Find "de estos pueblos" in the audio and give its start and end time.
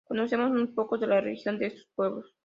1.59-2.35